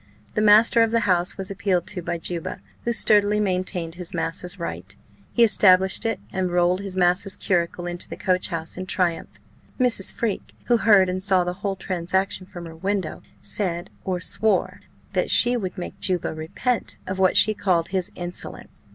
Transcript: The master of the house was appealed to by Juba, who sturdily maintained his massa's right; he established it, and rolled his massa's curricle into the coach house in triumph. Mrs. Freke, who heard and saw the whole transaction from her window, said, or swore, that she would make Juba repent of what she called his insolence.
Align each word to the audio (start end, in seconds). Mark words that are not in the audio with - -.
The 0.33 0.41
master 0.41 0.81
of 0.81 0.89
the 0.89 1.01
house 1.01 1.37
was 1.37 1.51
appealed 1.51 1.85
to 1.89 2.01
by 2.01 2.17
Juba, 2.17 2.59
who 2.85 2.91
sturdily 2.91 3.39
maintained 3.39 3.93
his 3.93 4.15
massa's 4.15 4.57
right; 4.57 4.95
he 5.31 5.43
established 5.43 6.07
it, 6.07 6.19
and 6.33 6.49
rolled 6.49 6.79
his 6.81 6.97
massa's 6.97 7.35
curricle 7.35 7.85
into 7.85 8.09
the 8.09 8.17
coach 8.17 8.47
house 8.47 8.77
in 8.77 8.87
triumph. 8.87 9.29
Mrs. 9.79 10.11
Freke, 10.11 10.55
who 10.65 10.77
heard 10.77 11.07
and 11.07 11.21
saw 11.21 11.43
the 11.43 11.53
whole 11.61 11.75
transaction 11.75 12.47
from 12.47 12.65
her 12.65 12.75
window, 12.75 13.21
said, 13.41 13.91
or 14.03 14.19
swore, 14.19 14.81
that 15.13 15.29
she 15.29 15.55
would 15.55 15.77
make 15.77 15.99
Juba 15.99 16.33
repent 16.33 16.97
of 17.05 17.19
what 17.19 17.37
she 17.37 17.53
called 17.53 17.89
his 17.89 18.09
insolence. 18.15 18.87